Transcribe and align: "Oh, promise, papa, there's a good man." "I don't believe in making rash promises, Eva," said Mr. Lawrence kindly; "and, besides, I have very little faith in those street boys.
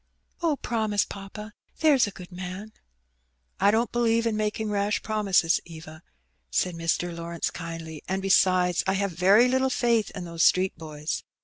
"Oh, 0.41 0.55
promise, 0.55 1.05
papa, 1.05 1.53
there's 1.79 2.07
a 2.07 2.11
good 2.17 2.31
man." 2.31 2.73
"I 3.59 3.69
don't 3.69 3.91
believe 3.91 4.25
in 4.25 4.35
making 4.35 4.71
rash 4.71 5.03
promises, 5.03 5.61
Eva," 5.63 6.01
said 6.49 6.73
Mr. 6.73 7.15
Lawrence 7.15 7.51
kindly; 7.51 8.01
"and, 8.07 8.19
besides, 8.19 8.83
I 8.87 8.93
have 8.93 9.11
very 9.11 9.47
little 9.47 9.69
faith 9.69 10.09
in 10.15 10.25
those 10.25 10.41
street 10.41 10.75
boys. 10.75 11.23